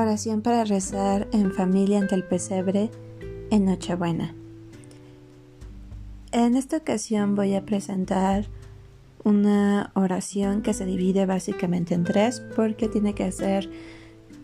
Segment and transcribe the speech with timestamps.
[0.00, 2.88] Oración para rezar en familia ante el pesebre
[3.50, 4.32] en Nochebuena.
[6.30, 8.46] En esta ocasión voy a presentar
[9.24, 13.68] una oración que se divide básicamente en tres porque tiene que ser,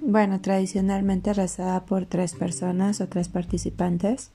[0.00, 4.32] bueno, tradicionalmente rezada por tres personas o tres participantes.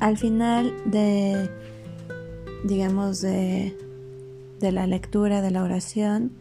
[0.00, 1.50] Al final de,
[2.64, 3.76] digamos, de,
[4.60, 6.32] de la lectura de la oración,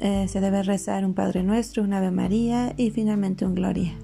[0.00, 3.94] eh, se debe rezar un Padre Nuestro, un Ave María y finalmente un Gloria.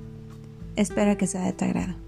[0.76, 2.05] Espero que sea de tu agrado.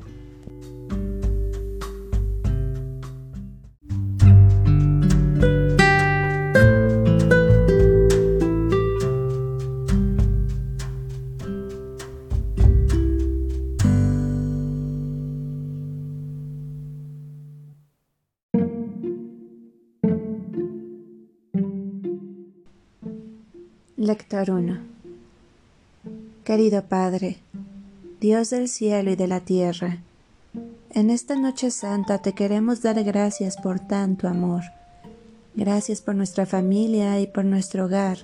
[24.00, 24.78] Lector 1
[26.44, 27.38] Querido Padre,
[28.20, 29.98] Dios del cielo y de la tierra,
[30.90, 34.62] en esta noche santa te queremos dar gracias por tanto amor.
[35.56, 38.18] Gracias por nuestra familia y por nuestro hogar.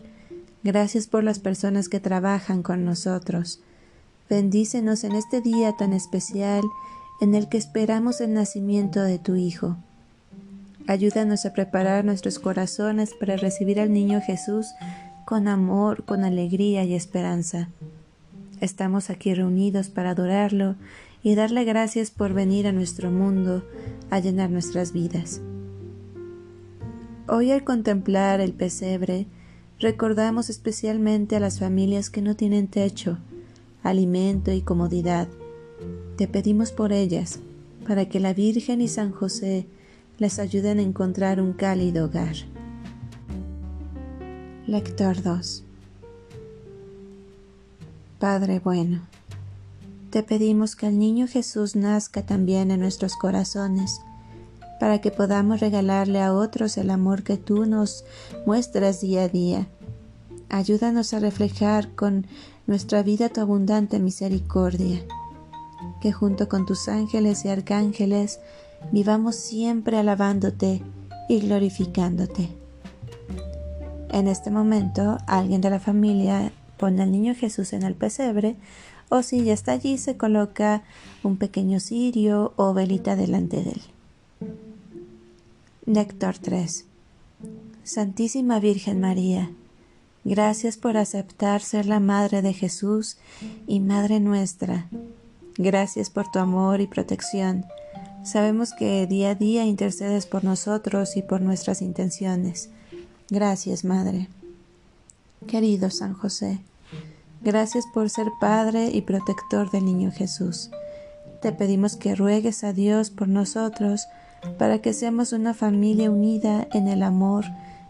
[0.63, 3.59] Gracias por las personas que trabajan con nosotros.
[4.31, 6.63] Bendícenos en este día tan especial
[7.21, 9.77] en el que esperamos el nacimiento de tu Hijo.
[10.87, 14.69] Ayúdanos a preparar nuestros corazones para recibir al niño Jesús
[15.25, 17.69] con amor, con alegría y esperanza.
[18.61, 20.77] Estamos aquí reunidos para adorarlo
[21.23, 23.65] y darle gracias por venir a nuestro mundo
[24.11, 25.41] a llenar nuestras vidas.
[27.27, 29.27] Hoy al contemplar el pesebre,
[29.81, 33.19] recordamos especialmente a las familias que no tienen techo,
[33.83, 35.29] alimento y comodidad.
[36.17, 37.41] Te pedimos por ellas,
[37.87, 39.67] para que la Virgen y San José
[40.19, 42.54] les ayuden a encontrar un cálido hogar.
[44.75, 45.63] Lector 2
[48.19, 49.03] Padre bueno,
[50.11, 54.01] te pedimos que el niño Jesús nazca también en nuestros corazones,
[54.81, 58.05] para que podamos regalarle a otros el amor que tú nos
[58.47, 59.69] muestras día a día.
[60.49, 62.27] Ayúdanos a reflejar con
[62.67, 65.05] nuestra vida tu abundante misericordia,
[66.01, 68.41] que junto con tus ángeles y arcángeles
[68.91, 70.83] vivamos siempre alabándote
[71.29, 72.64] y glorificándote.
[74.15, 78.55] En este momento, alguien de la familia pone al niño Jesús en el pesebre
[79.09, 80.85] o si ya está allí se coloca
[81.25, 83.83] un pequeño cirio o velita delante de él.
[85.87, 86.85] Lector 3
[87.83, 89.51] Santísima Virgen María,
[90.23, 93.17] gracias por aceptar ser la Madre de Jesús
[93.67, 94.87] y Madre nuestra.
[95.59, 97.65] Gracias por tu amor y protección.
[98.23, 102.71] Sabemos que día a día intercedes por nosotros y por nuestras intenciones.
[103.31, 104.29] Gracias, Madre.
[105.47, 106.61] Querido San José,
[107.43, 110.71] gracias por ser Padre y protector del Niño Jesús.
[111.41, 114.07] Te pedimos que ruegues a Dios por nosotros
[114.59, 117.45] para que seamos una familia unida en el amor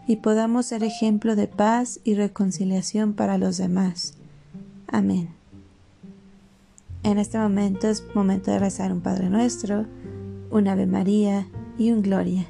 [0.07, 4.13] y podamos ser ejemplo de paz y reconciliación para los demás.
[4.87, 5.29] Amén.
[7.03, 9.85] En este momento es momento de rezar un Padre Nuestro,
[10.49, 11.47] un Ave María
[11.77, 12.45] y un Gloria.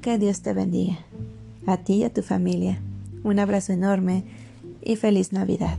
[0.00, 0.98] Que Dios te bendiga
[1.66, 2.80] a ti y a tu familia.
[3.22, 4.24] Un abrazo enorme
[4.82, 5.78] y feliz Navidad.